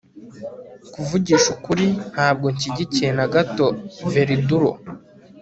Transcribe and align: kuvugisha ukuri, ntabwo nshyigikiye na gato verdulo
kuvugisha 0.93 1.47
ukuri, 1.55 1.85
ntabwo 2.11 2.45
nshyigikiye 2.55 3.09
na 3.17 3.25
gato 3.33 3.65
verdulo 4.13 4.71